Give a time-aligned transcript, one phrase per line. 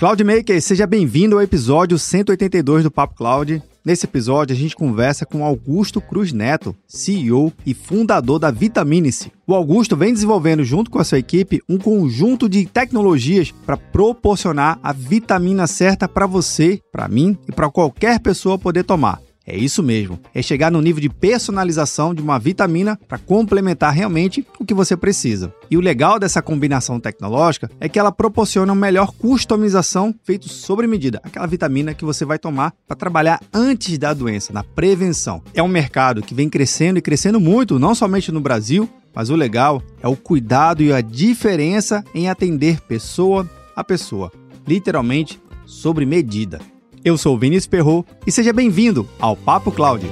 [0.00, 3.62] Cloudmaker, seja bem-vindo ao episódio 182 do Papo Cloud.
[3.84, 9.30] Nesse episódio, a gente conversa com Augusto Cruz Neto, CEO e fundador da Vitaminice.
[9.46, 14.80] O Augusto vem desenvolvendo, junto com a sua equipe, um conjunto de tecnologias para proporcionar
[14.82, 19.20] a vitamina certa para você, para mim e para qualquer pessoa poder tomar.
[19.50, 24.46] É isso mesmo, é chegar no nível de personalização de uma vitamina para complementar realmente
[24.60, 25.52] o que você precisa.
[25.68, 30.86] E o legal dessa combinação tecnológica é que ela proporciona uma melhor customização feito sobre
[30.86, 35.42] medida, aquela vitamina que você vai tomar para trabalhar antes da doença, na prevenção.
[35.52, 39.34] É um mercado que vem crescendo e crescendo muito, não somente no Brasil, mas o
[39.34, 44.30] legal é o cuidado e a diferença em atender pessoa a pessoa,
[44.64, 46.60] literalmente sobre medida.
[47.02, 50.04] Eu sou Vinícius Perro e seja bem-vindo ao Papo Cloud.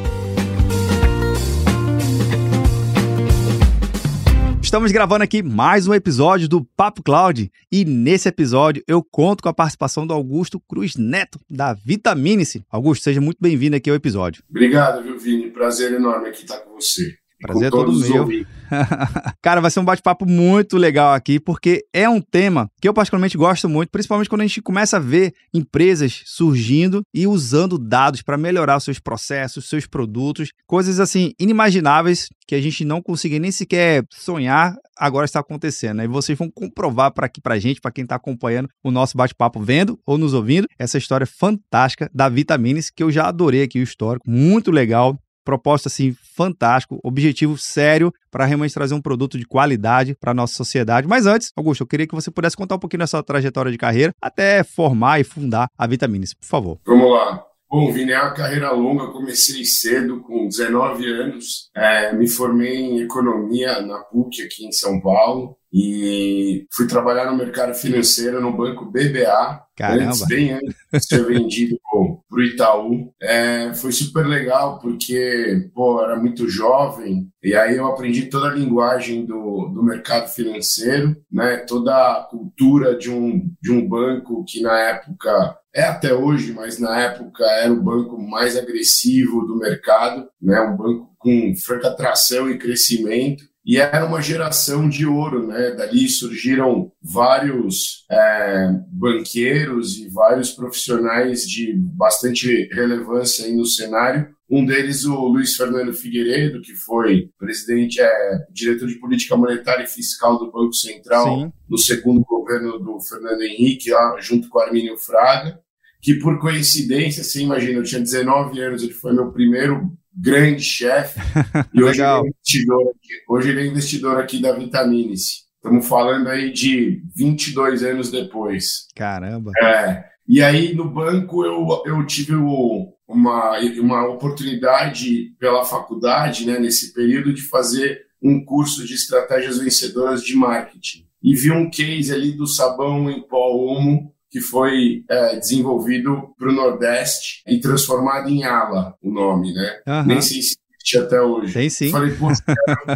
[4.62, 9.50] Estamos gravando aqui mais um episódio do Papo Cloud e nesse episódio eu conto com
[9.50, 12.64] a participação do Augusto Cruz Neto, da Vitaminice.
[12.70, 14.42] Augusto, seja muito bem-vindo aqui ao episódio.
[14.48, 15.50] Obrigado, viu, Vini?
[15.50, 17.18] Prazer enorme aqui estar com você.
[17.40, 18.28] Prazer é todo meu.
[19.40, 23.38] Cara, vai ser um bate-papo muito legal aqui, porque é um tema que eu particularmente
[23.38, 28.36] gosto muito, principalmente quando a gente começa a ver empresas surgindo e usando dados para
[28.36, 34.04] melhorar seus processos, seus produtos, coisas assim inimagináveis que a gente não conseguia nem sequer
[34.10, 36.02] sonhar, agora está acontecendo.
[36.02, 39.60] E vocês vão comprovar para aqui pra gente, para quem está acompanhando o nosso bate-papo,
[39.60, 43.82] vendo ou nos ouvindo, essa história fantástica da Vitamines, que eu já adorei aqui o
[43.82, 50.14] histórico, muito legal proposta assim fantástico, objetivo sério para realmente trazer um produto de qualidade
[50.14, 51.08] para nossa sociedade.
[51.08, 54.12] Mas antes, Augusto, eu queria que você pudesse contar um pouquinho dessa trajetória de carreira
[54.20, 56.78] até formar e fundar a Vitamines, por favor.
[56.86, 57.47] Vamos lá.
[57.70, 63.00] Bom, Vini, é uma carreira longa, comecei cedo, com 19 anos, é, me formei em
[63.00, 68.86] economia na PUC aqui em São Paulo, e fui trabalhar no mercado financeiro no banco
[68.86, 70.06] BBA, Caramba.
[70.06, 71.76] antes, bem antes de ser vendido
[72.28, 73.12] para o Itaú.
[73.20, 78.54] É, foi super legal porque pô, era muito jovem e aí eu aprendi toda a
[78.54, 84.62] linguagem do, do mercado financeiro, né, toda a cultura de um, de um banco que
[84.62, 90.28] na época é até hoje, mas na época era o banco mais agressivo do mercado,
[90.40, 95.72] né, um banco com franca atração e crescimento e era uma geração de ouro, né?
[95.72, 104.26] Dali surgiram vários é, banqueiros e vários profissionais de bastante relevância aí no cenário.
[104.50, 109.86] Um deles, o Luiz Fernando Figueiredo, que foi presidente, é, diretor de política monetária e
[109.86, 111.52] fiscal do Banco Central Sim.
[111.68, 115.60] no segundo governo do Fernando Henrique, lá, junto com Armínio Fraga,
[116.00, 121.20] que por coincidência, você imagina, eu tinha 19 anos, ele foi meu primeiro grande chefe.
[121.74, 125.48] E hoje ele, é investidor aqui, hoje ele é investidor aqui da Vitamines.
[125.56, 128.86] Estamos falando aí de 22 anos depois.
[128.94, 129.52] Caramba!
[129.60, 136.58] É, e aí no banco eu, eu tive o, uma, uma oportunidade pela faculdade, né,
[136.58, 141.06] nesse período, de fazer um curso de estratégias vencedoras de marketing.
[141.22, 146.48] E vi um case ali do sabão em pó Omo que foi é, desenvolvido para
[146.48, 149.80] o Nordeste e transformado em Ala, o nome, né?
[149.86, 150.06] Uhum.
[150.06, 151.54] Nem sei se existe até hoje.
[151.54, 151.90] Tem sim.
[151.90, 152.28] Falei, pô,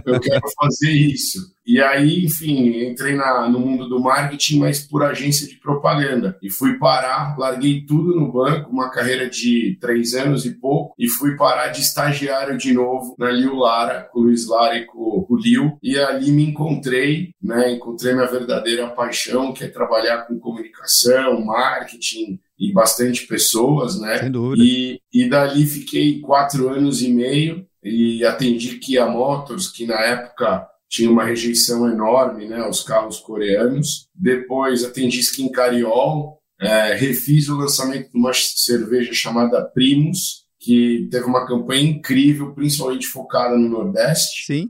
[0.06, 1.51] eu quero fazer isso.
[1.66, 6.36] E aí, enfim, entrei na, no mundo do marketing, mas por agência de propaganda.
[6.42, 11.08] E fui parar, larguei tudo no banco, uma carreira de três anos e pouco, e
[11.08, 15.26] fui parar de estagiário de novo na Liu Lara, com o Luiz Lara e com
[15.28, 15.78] o Liu.
[15.82, 17.72] E ali me encontrei, né?
[17.72, 24.18] Encontrei minha verdadeira paixão, que é trabalhar com comunicação, marketing, e bastante pessoas, né?
[24.18, 24.62] Sem dúvida.
[24.62, 30.68] E, e dali fiquei quatro anos e meio e atendi Kia Motors, que na época
[30.92, 34.08] tinha uma rejeição enorme né, aos carros coreanos.
[34.14, 41.24] Depois atendi Skin Cariol, é, refiz o lançamento de uma cerveja chamada Primus, que teve
[41.24, 44.44] uma campanha incrível, principalmente focada no Nordeste.
[44.44, 44.68] Sim.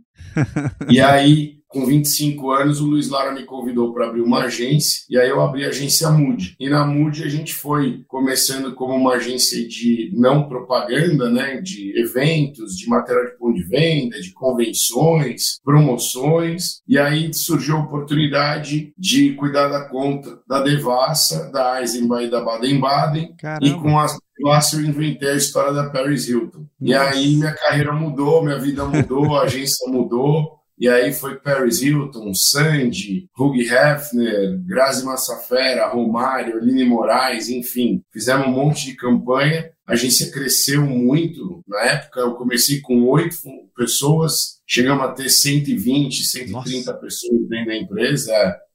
[0.88, 5.18] e aí com 25 anos, o Luiz Lara me convidou para abrir uma agência e
[5.18, 6.54] aí eu abri a agência Mood.
[6.60, 11.98] E na Mood a gente foi começando como uma agência de não propaganda, né, de
[11.98, 16.82] eventos, de material de ponto de venda, de convenções, promoções.
[16.86, 22.40] E aí surgiu a oportunidade de cuidar da conta da Devassa, da Eisenbahn e da
[22.40, 23.34] Baden-Baden.
[23.62, 26.66] E com as Devassa eu inventei a história da Paris Hilton.
[26.80, 30.61] E aí minha carreira mudou, minha vida mudou, a agência mudou.
[30.78, 38.02] E aí foi Paris Hilton, Sandy, Hugh Hefner, Grazi Massafera, Romário, Aline Moraes, enfim.
[38.12, 39.70] Fizemos um monte de campanha.
[39.86, 41.62] A agência cresceu muito.
[41.68, 43.36] Na época, eu comecei com oito
[43.76, 47.00] pessoas, chegamos a ter 120, 130 Nossa.
[47.00, 48.32] pessoas dentro da empresa.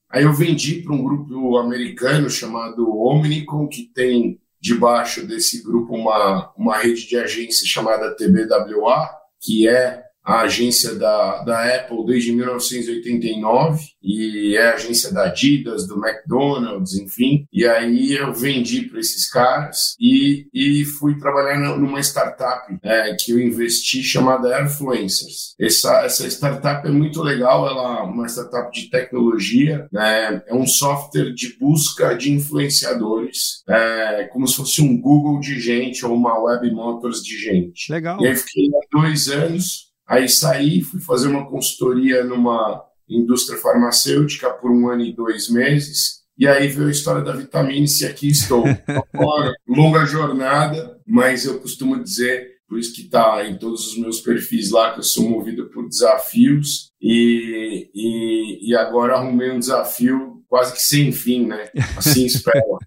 [0.10, 6.54] Aí eu vendi para um grupo americano chamado Omnicom, que tem debaixo desse grupo uma,
[6.58, 9.10] uma rede de agências chamada TBWA,
[9.42, 15.88] que é a agência da, da Apple desde 1989 e é a agência da Adidas,
[15.88, 17.48] do McDonald's, enfim.
[17.52, 23.32] E aí eu vendi para esses caras e, e fui trabalhar numa startup é, que
[23.32, 25.56] eu investi chamada Airfluencers.
[25.58, 30.44] Essa, essa startup é muito legal, ela é uma startup de tecnologia, né?
[30.46, 36.06] é um software de busca de influenciadores, é, como se fosse um Google de gente
[36.06, 37.90] ou uma Web Motors de gente.
[37.90, 38.22] Legal.
[38.22, 44.72] E aí fiquei dois anos Aí saí, fui fazer uma consultoria numa indústria farmacêutica por
[44.72, 46.18] um ano e dois meses.
[46.38, 48.64] E aí veio a história da vitamina e aqui estou.
[49.14, 54.22] Agora, longa jornada, mas eu costumo dizer, por isso que está em todos os meus
[54.22, 56.92] perfis lá, que eu sou movido por desafios.
[57.02, 61.70] E, e, e agora arrumei um desafio quase que sem fim, né?
[61.96, 62.80] Assim espero.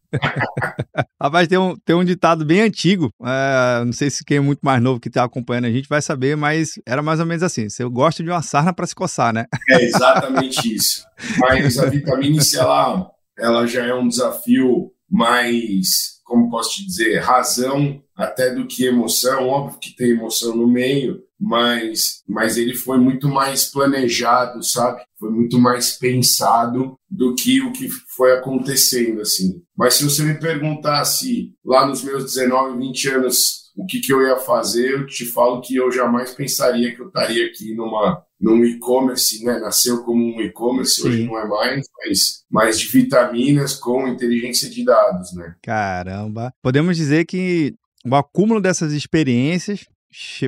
[1.20, 4.60] Rapaz, tem um, tem um ditado bem antigo, é, não sei se quem é muito
[4.62, 7.68] mais novo que está acompanhando a gente vai saber, mas era mais ou menos assim:
[7.68, 9.46] você gosta de uma sarna para se coçar, né?
[9.68, 11.04] É exatamente isso.
[11.38, 17.18] Mas a vitamina C, ela, ela já é um desafio mais, como posso te dizer,
[17.18, 19.48] razão até do que emoção.
[19.48, 25.00] Óbvio que tem emoção no meio, mas, mas ele foi muito mais planejado, sabe?
[25.18, 29.62] Foi muito mais pensado do que o que foi acontecendo, assim.
[29.76, 34.20] Mas se você me perguntasse lá nos meus 19, 20 anos o que, que eu
[34.20, 38.64] ia fazer, eu te falo que eu jamais pensaria que eu estaria aqui numa num
[38.64, 39.58] e-commerce, né?
[39.58, 44.82] Nasceu como um e-commerce, hoje não é mais, mas, mas de vitaminas com inteligência de
[44.82, 45.54] dados, né?
[45.62, 46.50] Caramba!
[46.62, 49.86] Podemos dizer que o acúmulo dessas experiências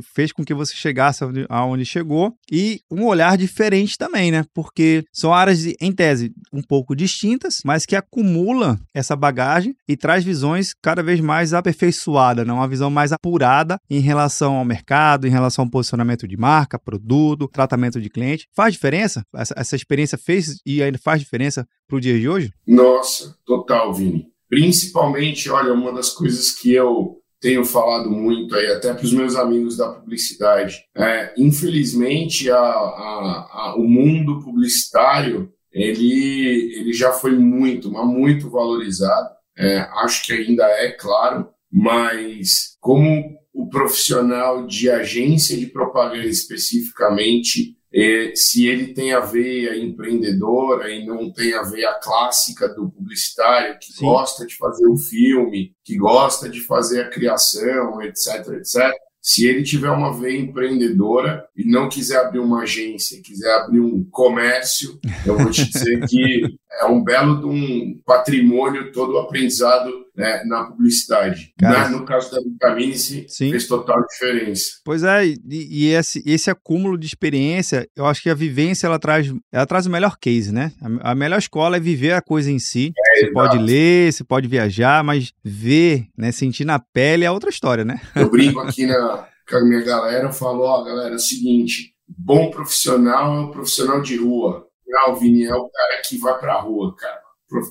[0.03, 4.45] fez com que você chegasse aonde chegou e um olhar diferente também, né?
[4.53, 10.25] Porque são áreas, em tese, um pouco distintas, mas que acumula essa bagagem e traz
[10.25, 12.53] visões cada vez mais aperfeiçoadas, né?
[12.53, 17.49] uma visão mais apurada em relação ao mercado, em relação ao posicionamento de marca, produto,
[17.49, 18.47] tratamento de cliente.
[18.55, 19.23] Faz diferença?
[19.35, 22.53] Essa, essa experiência fez e ainda faz diferença para o dia de hoje?
[22.67, 24.27] Nossa, total, Vini.
[24.49, 29.35] Principalmente, olha, uma das coisas que eu tenho falado muito aí, até para os meus
[29.35, 30.85] amigos da publicidade.
[30.97, 38.49] É, infelizmente, a, a, a, o mundo publicitário ele, ele já foi muito, mas muito
[38.49, 39.31] valorizado.
[39.59, 47.77] É, acho que ainda é, claro, mas como o profissional de agência de propaganda especificamente
[47.95, 53.79] é, se ele tem a veia empreendedora e não tem a veia clássica do publicitário
[53.79, 54.07] que Sim.
[54.07, 58.91] gosta de fazer o filme, que gosta de fazer a criação, etc, etc.
[59.21, 64.03] Se ele tiver uma veia empreendedora e não quiser abrir uma agência, quiser abrir um
[64.11, 70.43] comércio, eu vou te dizer que é um belo de um patrimônio todo aprendizado né,
[70.45, 71.53] na publicidade.
[71.61, 74.81] Na, no caso da Vitamine-se, fez total diferença.
[74.85, 78.99] Pois é, e, e, esse, esse acúmulo de experiência, eu acho que a vivência ela
[78.99, 80.73] traz, ela traz o melhor case, né?
[81.03, 82.93] A, a melhor escola é viver a coisa em si.
[82.97, 83.33] É, você exato.
[83.33, 88.01] pode ler, você pode viajar, mas ver, né, sentir na pele é outra história, né?
[88.15, 91.21] Eu brinco aqui na, com a minha galera, eu falo, ó, oh, galera, é o
[91.21, 94.67] seguinte, bom profissional é o profissional de rua.
[94.95, 97.22] Ah, o Vini é o cara que vai pra rua, cara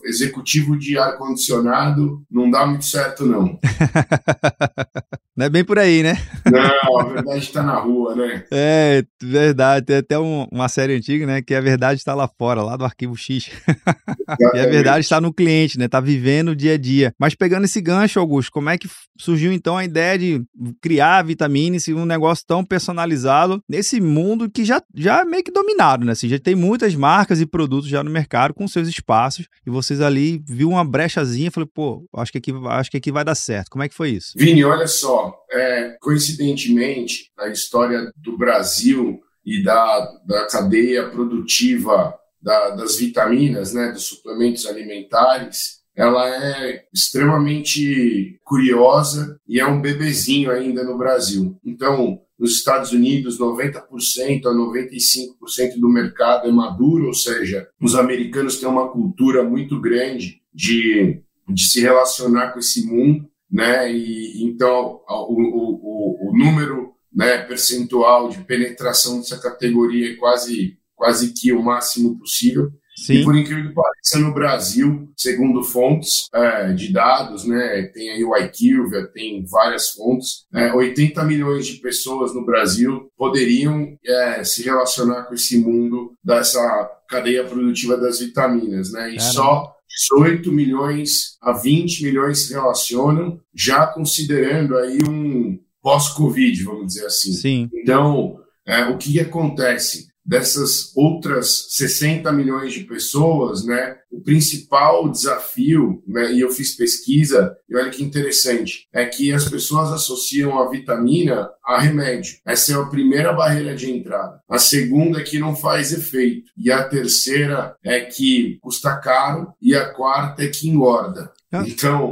[0.03, 3.59] executivo de ar-condicionado não dá muito certo, não.
[5.35, 6.17] não é bem por aí, né?
[6.45, 8.43] Não, a verdade está na rua, né?
[8.51, 9.85] É, verdade.
[9.85, 11.41] Tem até um, uma série antiga, né?
[11.41, 13.49] Que a verdade está lá fora, lá do arquivo X.
[14.53, 15.85] e a verdade está no cliente, né?
[15.85, 17.13] Está vivendo o dia a dia.
[17.17, 20.43] Mas pegando esse gancho, Augusto, como é que surgiu então a ideia de
[20.81, 25.51] criar a Vitamine-se, um negócio tão personalizado nesse mundo que já, já é meio que
[25.51, 26.11] dominado, né?
[26.11, 30.01] Assim, já tem muitas marcas e produtos já no mercado com seus espaços e vocês
[30.01, 33.35] ali viu uma brechazinha e falou, pô, acho que, aqui, acho que aqui vai dar
[33.35, 33.69] certo.
[33.69, 34.33] Como é que foi isso?
[34.35, 42.71] Vini, olha só, é, coincidentemente, a história do Brasil e da, da cadeia produtiva da,
[42.71, 50.83] das vitaminas, né, dos suplementos alimentares, ela é extremamente curiosa e é um bebezinho ainda
[50.83, 51.59] no Brasil.
[51.65, 58.57] Então, nos Estados Unidos, 90% a 95% do mercado é maduro, ou seja, os americanos
[58.57, 63.91] têm uma cultura muito grande de, de se relacionar com esse mundo, né?
[63.91, 71.33] E então o, o, o número né, percentual de penetração dessa categoria é quase quase
[71.33, 72.71] que o máximo possível.
[72.95, 73.13] Sim.
[73.13, 78.23] E por incrível que pareça, no Brasil, segundo fontes é, de dados, né, tem aí
[78.23, 84.61] o IQVIA, tem várias fontes, é, 80 milhões de pessoas no Brasil poderiam é, se
[84.61, 86.61] relacionar com esse mundo dessa
[87.09, 89.15] cadeia produtiva das vitaminas, né?
[89.15, 89.75] E só
[90.09, 97.33] 18 milhões a 20 milhões se relacionam, já considerando aí um pós-Covid, vamos dizer assim.
[97.33, 97.69] Sim.
[97.73, 100.10] Então, é, o que acontece?
[100.31, 107.53] Dessas outras 60 milhões de pessoas, né, o principal desafio, né, e eu fiz pesquisa,
[107.69, 112.37] e olha que interessante, é que as pessoas associam a vitamina a remédio.
[112.45, 114.39] Essa é a primeira barreira de entrada.
[114.49, 116.49] A segunda é que não faz efeito.
[116.57, 119.53] E a terceira é que custa caro.
[119.61, 121.31] E a quarta é que engorda.
[121.51, 121.63] Ah.
[121.67, 122.11] Então.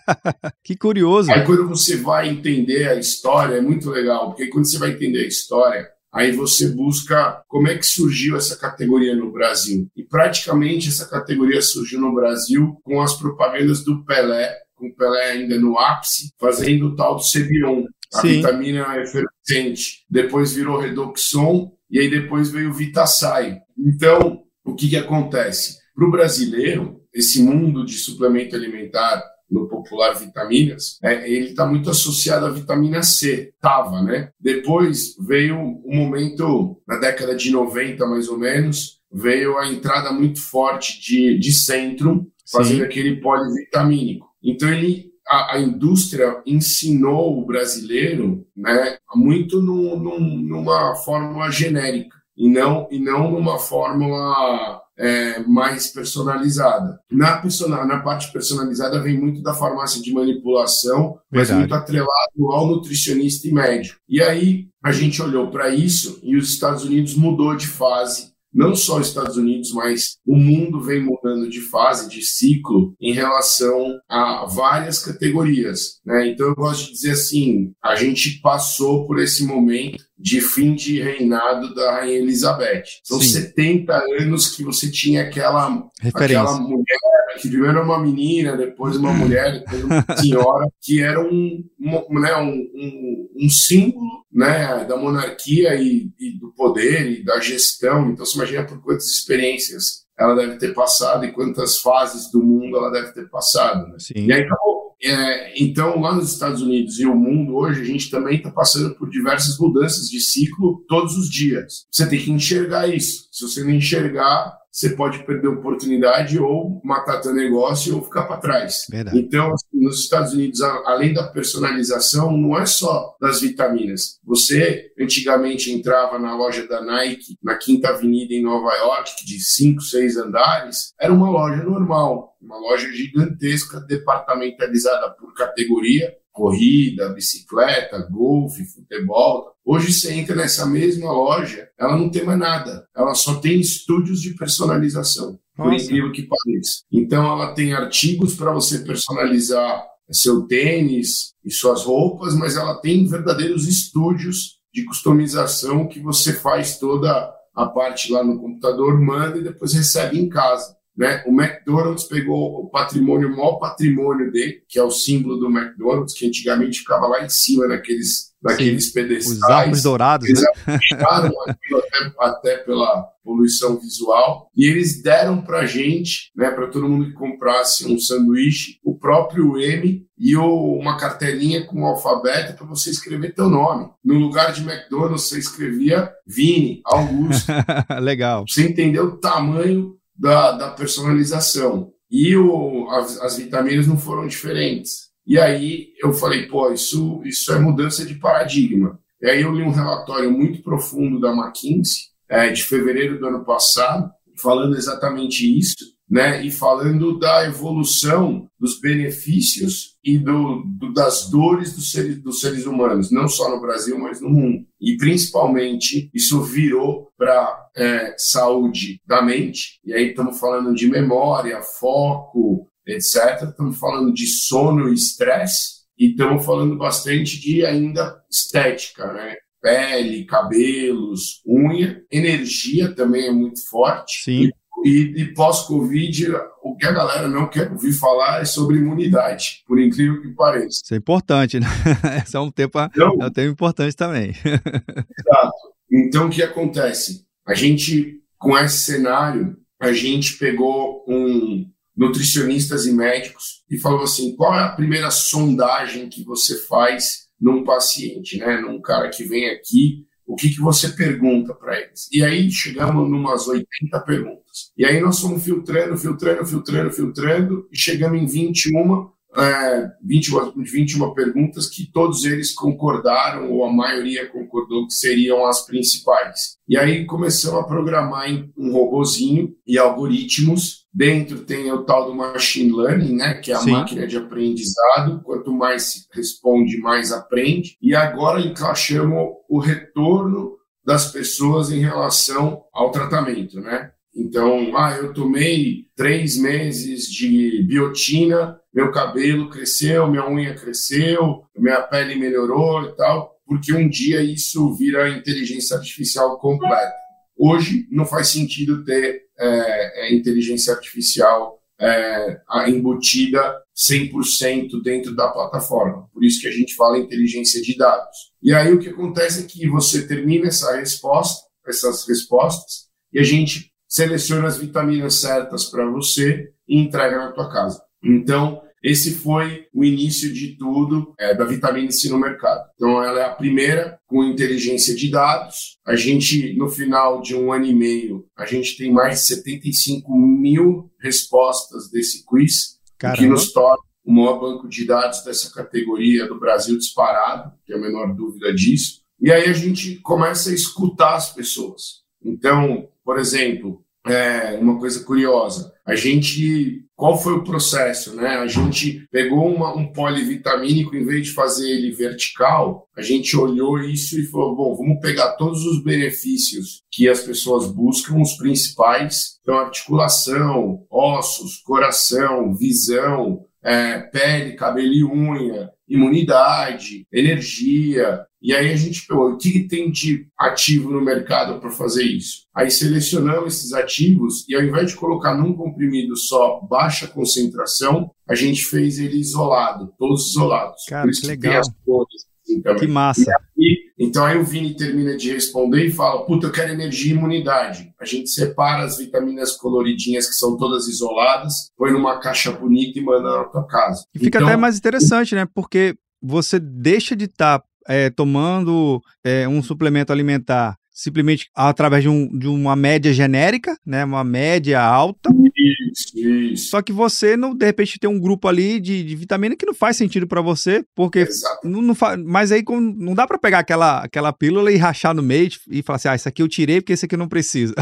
[0.62, 1.30] que curioso.
[1.30, 5.24] Aí quando você vai entender a história, é muito legal, porque quando você vai entender
[5.24, 9.86] a história, Aí você busca como é que surgiu essa categoria no Brasil.
[9.94, 15.32] E praticamente essa categoria surgiu no Brasil com as propagandas do Pelé, com o Pelé
[15.32, 18.28] ainda no ápice, fazendo o tal do Cebion, a Sim.
[18.28, 20.06] vitamina efervescente.
[20.08, 23.58] Depois virou Redoxon e aí depois veio o Vitasai.
[23.78, 25.76] Então, o que, que acontece?
[25.94, 31.90] Para o brasileiro, esse mundo de suplemento alimentar no popular vitaminas, é, ele está muito
[31.90, 34.30] associado à vitamina C, tava, né?
[34.40, 40.40] Depois veio um momento, na década de 90 mais ou menos, veio a entrada muito
[40.40, 42.84] forte de, de Centrum, fazendo Sim.
[42.84, 44.26] aquele polivitamínico.
[44.42, 52.86] Então ele a, a, indústria ensinou o brasileiro né, muito numa fórmula genérica e não,
[52.90, 56.98] e não numa fórmula é, mais personalizada.
[57.10, 62.66] Na, personal, na parte personalizada vem muito da farmácia de manipulação, mas muito atrelado ao
[62.66, 63.98] nutricionista e médico.
[64.08, 68.74] E aí a gente olhou para isso e os Estados Unidos mudou de fase não
[68.74, 74.00] só os Estados Unidos, mas o mundo vem mudando de fase, de ciclo, em relação
[74.08, 76.00] a várias categorias.
[76.04, 76.28] Né?
[76.28, 81.02] Então, eu gosto de dizer assim: a gente passou por esse momento de fim de
[81.02, 82.84] reinado da Rainha Elizabeth.
[83.04, 83.28] São Sim.
[83.28, 86.98] 70 anos que você tinha aquela, aquela mulher,
[87.36, 92.20] que primeiro era uma menina, depois uma mulher, depois uma senhora, que era um, um,
[92.20, 98.10] né, um, um, um símbolo né, da monarquia e, e, do poder e da gestão.
[98.10, 102.76] Então, você imagina por quantas experiências ela deve ter passado e quantas fases do mundo
[102.76, 103.86] ela deve ter passado.
[103.88, 103.96] Né?
[104.14, 104.86] E aí acabou.
[105.02, 108.94] É, então, lá nos Estados Unidos e o mundo hoje, a gente também está passando
[108.94, 111.86] por diversas mudanças de ciclo todos os dias.
[111.90, 113.28] Você tem que enxergar isso.
[113.30, 118.36] Se você não enxergar, você pode perder oportunidade ou matar teu negócio ou ficar para
[118.36, 118.84] trás.
[118.90, 119.18] Verdade.
[119.18, 124.20] Então, nos Estados Unidos, além da personalização, não é só das vitaminas.
[124.22, 129.80] Você antigamente entrava na loja da Nike, na Quinta Avenida em Nova York, de cinco,
[129.80, 138.62] seis andares, era uma loja normal, uma loja gigantesca, departamentalizada por categoria, corrida, bicicleta, golfe,
[138.66, 139.55] futebol.
[139.68, 142.86] Hoje você entra nessa mesma loja, ela não tem mais nada.
[142.96, 145.70] Ela só tem estúdios de personalização, Nossa.
[145.70, 146.82] por incrível que pareça.
[146.92, 153.08] Então ela tem artigos para você personalizar seu tênis e suas roupas, mas ela tem
[153.08, 159.42] verdadeiros estúdios de customização que você faz toda a parte lá no computador, manda e
[159.42, 160.76] depois recebe em casa.
[160.96, 161.22] Né?
[161.26, 166.14] O McDonald's pegou o patrimônio, o maior patrimônio dele, que é o símbolo do McDonald's,
[166.14, 169.38] que antigamente ficava lá em cima naqueles, naqueles pedestais.
[169.38, 170.48] Os arcos dourados, eles né?
[170.74, 174.50] aquilo até, até, pela poluição visual.
[174.56, 179.58] E eles deram para gente, né, para todo mundo que comprasse um sanduíche, o próprio
[179.58, 183.88] M e o, uma cartelinha com o alfabeto para você escrever teu nome.
[184.04, 187.52] No lugar de McDonald's, você escrevia Vini, Augusto.
[188.00, 188.44] Legal.
[188.48, 191.92] Você entendeu o tamanho da, da personalização.
[192.10, 195.05] E o, as, as vitaminas não foram diferentes.
[195.26, 198.98] E aí eu falei, pô, isso, isso é mudança de paradigma.
[199.20, 203.44] E aí eu li um relatório muito profundo da McKinsey, é, de fevereiro do ano
[203.44, 211.28] passado, falando exatamente isso, né, e falando da evolução dos benefícios e do, do, das
[211.28, 214.64] dores dos seres, dos seres humanos, não só no Brasil, mas no mundo.
[214.80, 221.60] E principalmente isso virou para é, saúde da mente, e aí estamos falando de memória,
[221.60, 223.42] foco, etc.
[223.42, 229.36] Estamos falando de sono e estresse, e estamos falando bastante de ainda estética, né?
[229.60, 234.22] Pele, cabelos, unha, energia também é muito forte.
[234.22, 234.50] Sim.
[234.84, 236.28] E, e pós-Covid,
[236.62, 240.82] o que a galera não quer ouvir falar é sobre imunidade, por incrível que pareça.
[240.84, 241.66] Isso é importante, né?
[242.22, 244.30] Esse é um tema, então, é um tema importante também.
[244.38, 245.76] Exato.
[245.90, 247.24] Então, o que acontece?
[247.46, 251.66] A gente, com esse cenário, a gente pegou um
[251.96, 257.64] nutricionistas e médicos e falou assim: qual é a primeira sondagem que você faz num
[257.64, 258.60] paciente, né?
[258.60, 262.08] Num cara que vem aqui, o que, que você pergunta para eles?
[262.12, 264.72] E aí chegamos numas 80 perguntas.
[264.76, 271.12] E aí nós fomos filtrando, filtrando, filtrando, filtrando, e chegamos em 21 é, 20, 21
[271.12, 276.56] perguntas que todos eles concordaram, ou a maioria concordou que seriam as principais.
[276.68, 278.26] E aí começamos a programar
[278.56, 280.85] um robozinho e algoritmos.
[280.96, 283.72] Dentro tem o tal do machine learning, né, que é a Sim.
[283.72, 285.20] máquina de aprendizado.
[285.22, 287.76] Quanto mais se responde, mais aprende.
[287.82, 293.90] E agora encaixamos o retorno das pessoas em relação ao tratamento, né?
[294.14, 301.82] Então, ah, eu tomei três meses de biotina, meu cabelo cresceu, minha unha cresceu, minha
[301.82, 307.05] pele melhorou e tal, porque um dia isso vira inteligência artificial completa.
[307.36, 316.08] Hoje não faz sentido ter é, é inteligência artificial é, embutida 100% dentro da plataforma.
[316.12, 318.32] Por isso que a gente fala inteligência de dados.
[318.42, 323.22] E aí o que acontece é que você termina essa resposta, essas respostas, e a
[323.22, 327.82] gente seleciona as vitaminas certas para você e entrega na tua casa.
[328.02, 332.70] Então, esse foi o início de tudo é, da vitamina C no mercado.
[332.76, 335.76] Então, ela é a primeira com inteligência de dados.
[335.84, 340.16] A gente, no final de um ano e meio, a gente tem mais de 75
[340.16, 342.78] mil respostas desse quiz,
[343.16, 347.76] que nos torna o maior banco de dados dessa categoria do Brasil disparado, que é
[347.76, 349.00] a menor dúvida disso.
[349.20, 352.04] E aí a gente começa a escutar as pessoas.
[352.24, 358.28] Então, por exemplo, é, uma coisa curiosa, a gente, qual foi o processo, né?
[358.38, 363.78] A gente pegou uma, um polivitamínico, em vez de fazer ele vertical, a gente olhou
[363.78, 369.38] isso e falou, bom, vamos pegar todos os benefícios que as pessoas buscam, os principais,
[369.42, 378.24] então articulação, ossos, coração, visão, é, pele, cabelo e unha, imunidade, energia.
[378.46, 382.46] E aí a gente pegou o que, tem de ativo no mercado para fazer isso.
[382.54, 388.36] Aí selecionamos esses ativos e ao invés de colocar num comprimido só baixa concentração, a
[388.36, 390.84] gente fez ele isolado, todos isolados.
[390.88, 391.60] Cara, que legal.
[391.60, 393.32] Assim, que massa.
[393.58, 397.16] Aí, então aí o Vini termina de responder e fala: Puta, eu quero energia e
[397.16, 397.92] imunidade.
[398.00, 403.02] A gente separa as vitaminas coloridinhas, que são todas isoladas, põe numa caixa bonita e
[403.02, 404.04] manda na tua casa.
[404.14, 405.48] E fica então, até mais interessante, né?
[405.52, 412.08] Porque você deixa de estar tá, é, tomando é, um suplemento alimentar simplesmente através de,
[412.08, 414.02] um, de uma média genérica, né?
[414.02, 415.28] Uma média alta.
[415.54, 416.70] Isso, isso.
[416.70, 419.74] Só que você, não, de repente, tem um grupo ali de, de vitamina que não
[419.74, 421.28] faz sentido para você, porque
[421.62, 425.22] não, não faz, mas aí não dá para pegar aquela, aquela pílula e rachar no
[425.22, 427.74] meio e falar assim, ah, isso aqui eu tirei porque esse aqui não precisa.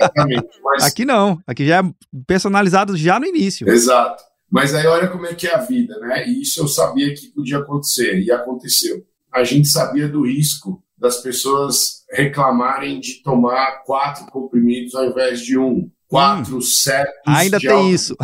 [0.00, 0.48] Exatamente.
[0.64, 0.84] Mas...
[0.84, 1.82] aqui não, aqui já é
[2.26, 3.68] personalizado já no início.
[3.68, 4.22] Exato.
[4.50, 6.26] Mas aí olha como é que é a vida, né?
[6.26, 9.04] E isso eu sabia que podia acontecer, e aconteceu.
[9.32, 15.58] A gente sabia do risco das pessoas reclamarem de tomar quatro comprimidos ao invés de
[15.58, 15.90] um.
[16.06, 17.14] Quatro hum, certos.
[17.26, 18.14] Ainda tem isso.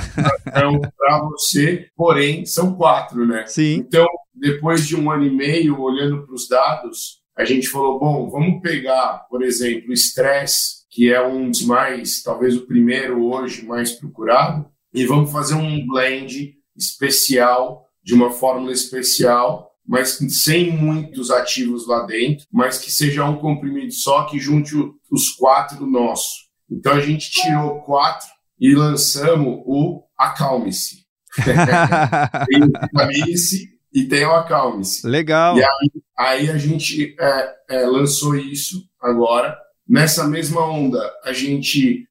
[0.53, 3.47] para você, porém, são quatro, né?
[3.47, 3.77] Sim.
[3.77, 8.29] Então, depois de um ano e meio, olhando para os dados, a gente falou: bom,
[8.29, 13.65] vamos pegar, por exemplo, o estresse, que é um dos mais, talvez o primeiro hoje
[13.65, 21.31] mais procurado, e vamos fazer um blend especial, de uma fórmula especial, mas sem muitos
[21.31, 24.75] ativos lá dentro, mas que seja um comprimido só que junte
[25.11, 26.47] os quatro do nosso.
[26.71, 28.29] Então a gente tirou quatro
[28.61, 31.07] e lançamos o Acalme-se.
[32.49, 35.07] tem o Acalme-se e tem o Acalme-se.
[35.07, 35.57] Legal.
[35.57, 39.57] E aí, aí a gente é, é, lançou isso agora.
[39.89, 42.07] Nessa mesma onda, a gente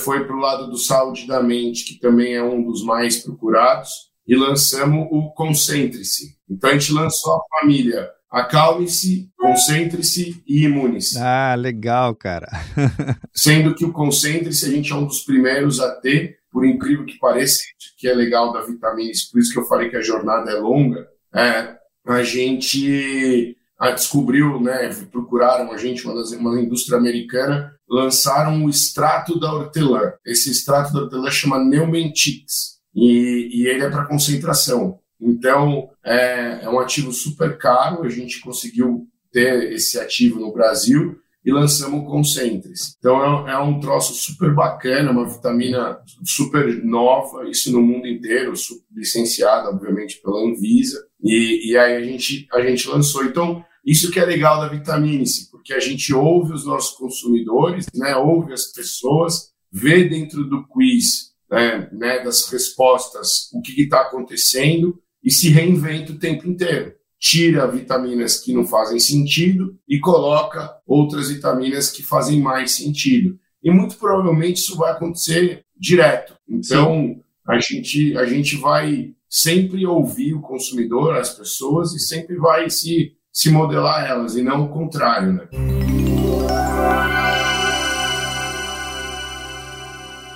[0.00, 3.90] foi para o lado do saúde da mente, que também é um dos mais procurados
[4.26, 6.36] e lançamos o Concentre-se.
[6.52, 11.18] Então a gente lançou a família Acalme-se, Concentre-se e Imune-se.
[11.18, 12.48] Ah, legal, cara.
[13.34, 17.18] Sendo que o Concentre-se a gente é um dos primeiros a ter, por incrível que
[17.18, 17.60] pareça,
[17.98, 21.06] que é legal da vitamina, por isso que eu falei que a jornada é longa,
[21.34, 28.64] é, a gente a descobriu, né, procuraram a gente, uma, das, uma indústria americana, lançaram
[28.64, 30.12] o extrato da hortelã.
[30.24, 35.00] Esse extrato da hortelã chama Neumentix e, e ele é para concentração.
[35.22, 41.16] Então, é, é um ativo super caro, a gente conseguiu ter esse ativo no Brasil
[41.44, 42.96] e lançamos o Concentres.
[42.98, 48.52] Então é, é, um troço super bacana, uma vitamina super nova, isso no mundo inteiro,
[48.94, 51.04] licenciada, obviamente, pela Anvisa.
[51.22, 53.24] E, e aí a gente, a gente lançou.
[53.24, 57.86] Então, isso que é legal da vitamina C, porque a gente ouve os nossos consumidores,
[57.94, 64.02] né, ouve as pessoas, vê dentro do quiz, né, né das respostas, o que está
[64.02, 66.92] acontecendo e se reinventa o tempo inteiro.
[67.18, 73.38] Tira vitaminas que não fazem sentido e coloca outras vitaminas que fazem mais sentido.
[73.62, 76.34] E muito provavelmente isso vai acontecer direto.
[76.48, 82.68] Então, a gente, a gente vai sempre ouvir o consumidor, as pessoas, e sempre vai
[82.68, 85.32] se, se modelar elas, e não o contrário.
[85.32, 85.48] Né?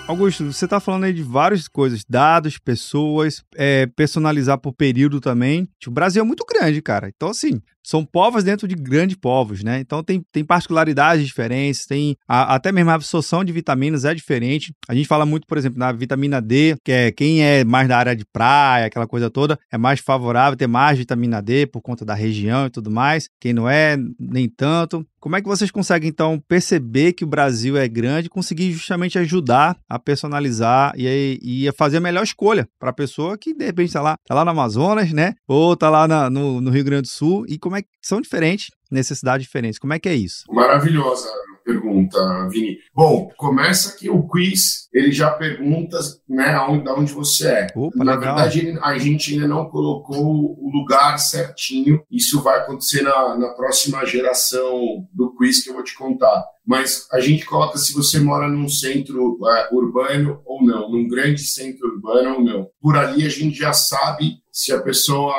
[0.09, 5.69] Augusto, você está falando aí de várias coisas, dados, pessoas, é, personalizar por período também.
[5.85, 7.11] O Brasil é muito grande, cara.
[7.15, 9.79] Então, assim, são povos dentro de grandes povos, né?
[9.79, 14.75] Então tem, tem particularidades diferentes, tem a, até mesmo a absorção de vitaminas é diferente.
[14.89, 17.97] A gente fala muito, por exemplo, na vitamina D, que é quem é mais da
[17.97, 22.05] área de praia, aquela coisa toda, é mais favorável ter mais vitamina D por conta
[22.05, 23.29] da região e tudo mais.
[23.41, 25.07] Quem não é, nem tanto.
[25.21, 29.19] Como é que vocês conseguem, então, perceber que o Brasil é grande e conseguir justamente
[29.19, 33.65] ajudar a personalizar e, e a fazer a melhor escolha para a pessoa que, de
[33.65, 35.35] repente, está lá, tá lá no Amazonas, né?
[35.49, 37.89] Ou está lá na, no, no Rio Grande do Sul e como como é que
[38.03, 39.79] são diferentes, necessidades diferentes.
[39.79, 40.45] Como é que é isso?
[40.49, 41.29] Maravilhosa
[41.67, 42.79] pergunta, Vini.
[42.95, 47.67] Bom, começa que o quiz, ele já pergunta, né, onde, onde você é.
[47.75, 48.37] Opa, na legal.
[48.37, 52.01] verdade, a gente ainda não colocou o lugar certinho.
[52.09, 56.45] Isso vai acontecer na, na próxima geração do quiz que eu vou te contar.
[56.65, 61.41] Mas a gente coloca se você mora num centro é, urbano ou não, num grande
[61.43, 62.69] centro urbano ou não.
[62.81, 65.35] Por ali a gente já sabe se a pessoa,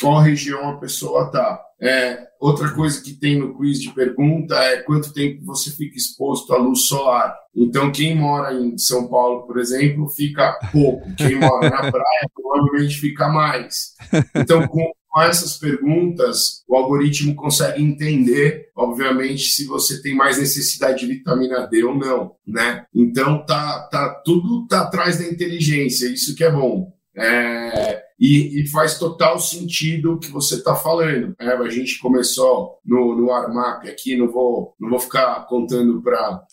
[0.00, 1.60] qual região a pessoa está.
[1.80, 6.54] É, outra coisa que tem no quiz de pergunta é quanto tempo você fica exposto
[6.54, 7.36] à luz solar.
[7.54, 11.12] Então, quem mora em São Paulo, por exemplo, fica pouco.
[11.16, 13.94] Quem mora na praia, provavelmente fica mais.
[14.34, 21.00] Então, com, com essas perguntas, o algoritmo consegue entender, obviamente, se você tem mais necessidade
[21.00, 22.86] de vitamina D ou não, né?
[22.94, 26.92] Então, tá, tá tudo tá atrás da inteligência, isso que é bom.
[27.14, 31.34] É, e, e, faz total sentido o que você está falando.
[31.40, 36.46] É, a gente começou no, no Armap aqui, não vou, não vou ficar contando para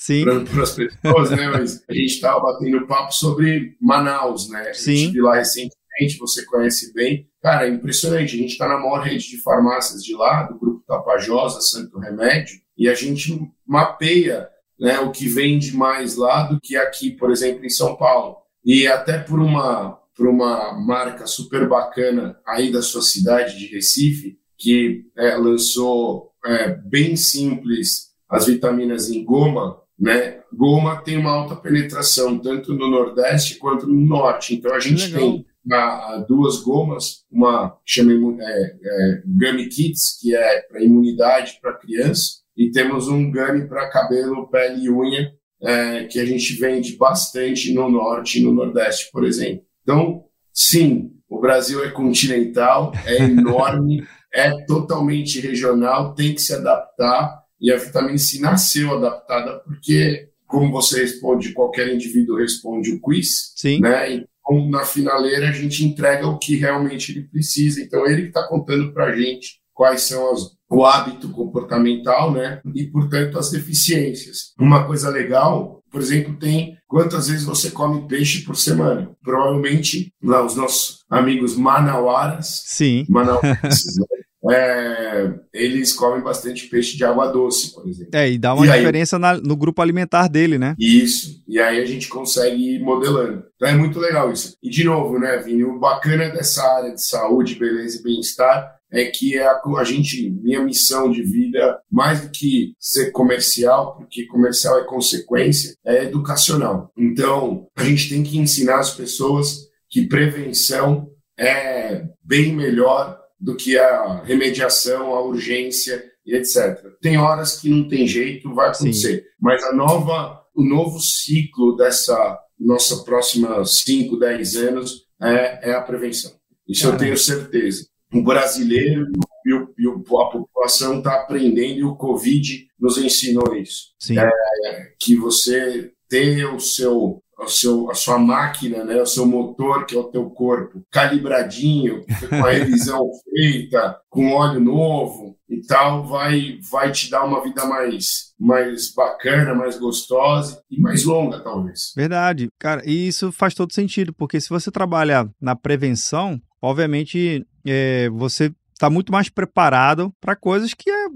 [0.64, 1.48] as pessoas, né?
[1.48, 4.74] mas a gente estava batendo papo sobre Manaus, né?
[4.74, 4.94] Sim.
[4.94, 7.30] A gente viu lá recentemente, você conhece bem.
[7.40, 8.36] Cara, é impressionante.
[8.36, 12.58] A gente está na maior rede de farmácias de lá, do Grupo Tapajosa, Santo Remédio,
[12.76, 17.64] e a gente mapeia né, o que vende mais lá do que aqui, por exemplo,
[17.64, 18.38] em São Paulo.
[18.66, 24.38] E até por uma para uma marca super bacana aí da sua cidade de Recife,
[24.58, 30.42] que é, lançou é, bem simples as vitaminas em goma, né?
[30.54, 34.56] Goma tem uma alta penetração tanto no Nordeste quanto no Norte.
[34.56, 40.62] Então a gente tem a, duas gomas, uma chama é, é, Gummy Kits, que é
[40.64, 46.20] para imunidade para criança, e temos um Gummy para cabelo, pele e unha, é, que
[46.20, 49.69] a gente vende bastante no Norte e no Nordeste, por exemplo.
[49.90, 50.24] Então,
[50.54, 57.40] sim, o Brasil é continental, é enorme, é totalmente regional, tem que se adaptar.
[57.60, 63.52] E a vitamina C nasceu adaptada porque, como você responde, qualquer indivíduo responde o quiz,
[63.56, 63.82] Sim.
[63.82, 64.14] né?
[64.14, 67.82] Então, na finaleira, a gente entrega o que realmente ele precisa.
[67.82, 72.62] Então, ele está contando para a gente quais são as, o hábito comportamental, né?
[72.76, 74.54] E, portanto, as deficiências.
[74.60, 79.12] Uma coisa legal por exemplo, tem quantas vezes você come peixe por semana.
[79.24, 83.06] Provavelmente, lá os nossos amigos manauaras, Sim.
[83.10, 83.84] manauaras
[84.52, 88.12] é, eles comem bastante peixe de água doce, por exemplo.
[88.14, 90.76] É, e dá uma e diferença aí, na, no grupo alimentar dele, né?
[90.80, 93.44] Isso, e aí a gente consegue ir modelando.
[93.56, 94.56] Então é muito legal isso.
[94.64, 99.06] E de novo, né, Vini, o bacana dessa área de saúde, beleza e bem-estar é
[99.06, 104.26] que é a, a, gente, minha missão de vida, mais do que ser comercial, porque
[104.26, 106.92] comercial é consequência, é educacional.
[106.98, 113.78] Então, a gente tem que ensinar as pessoas que prevenção é bem melhor do que
[113.78, 116.84] a remediação, a urgência e etc.
[117.02, 119.24] Tem horas que não tem jeito, vai acontecer, Sim.
[119.40, 125.82] mas a nova, o novo ciclo dessa nossa próxima 5, 10 anos é, é a
[125.82, 126.32] prevenção.
[126.68, 126.98] Isso Caramba.
[126.98, 129.08] eu tenho certeza o brasileiro
[129.46, 133.94] e, o, e a população está aprendendo e o Covid nos ensinou isso.
[134.18, 139.86] É, que você ter o seu, o seu, a sua máquina, né, o seu motor,
[139.86, 146.06] que é o teu corpo, calibradinho, com a revisão feita, com óleo novo e tal,
[146.06, 151.92] vai, vai te dar uma vida mais, mais bacana, mais gostosa e mais longa, talvez.
[151.96, 152.50] Verdade.
[152.60, 158.52] Cara, e isso faz todo sentido, porque se você trabalha na prevenção, obviamente é, você
[158.80, 161.08] está muito mais preparado para coisas que é,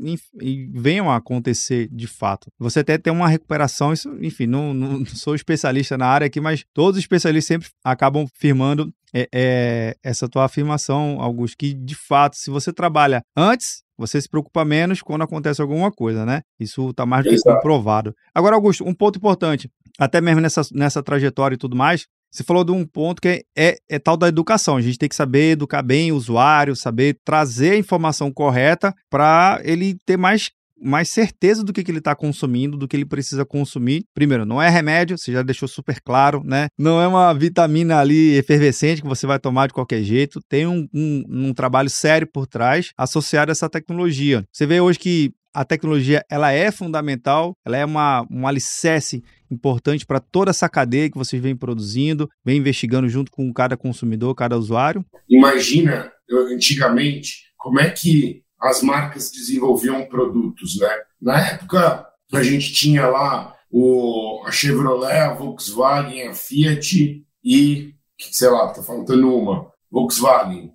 [0.73, 2.51] venham a acontecer de fato.
[2.59, 6.65] Você até tem uma recuperação, isso, enfim, não, não sou especialista na área aqui, mas
[6.73, 12.35] todos os especialistas sempre acabam firmando é, é, essa tua afirmação, Augusto, que de fato,
[12.35, 16.41] se você trabalha antes, você se preocupa menos quando acontece alguma coisa, né?
[16.59, 18.13] Isso está mais do que comprovado.
[18.33, 22.63] Agora, Augusto, um ponto importante, até mesmo nessa, nessa trajetória e tudo mais, você falou
[22.63, 24.75] de um ponto que é, é, é, tal da educação.
[24.75, 29.61] A gente tem que saber educar bem o usuário, saber trazer a informação correta para
[29.63, 30.49] ele ter mais
[30.85, 34.03] mais certeza do que, que ele está consumindo, do que ele precisa consumir.
[34.13, 36.67] Primeiro, não é remédio, você já deixou super claro, né?
[36.77, 40.41] Não é uma vitamina ali efervescente que você vai tomar de qualquer jeito.
[40.49, 44.43] Tem um, um, um trabalho sério por trás associado a essa tecnologia.
[44.51, 50.05] Você vê hoje que a tecnologia ela é fundamental, ela é uma, um alicerce importante
[50.05, 54.57] para toda essa cadeia que vocês vêm produzindo, vem investigando junto com cada consumidor, cada
[54.57, 55.05] usuário?
[55.29, 56.11] Imagina,
[56.51, 60.89] antigamente, como é que as marcas desenvolviam produtos, né?
[61.21, 68.49] Na época, a gente tinha lá o, a Chevrolet, a Volkswagen, a Fiat e, sei
[68.49, 70.71] lá, tá faltando uma, Volkswagen,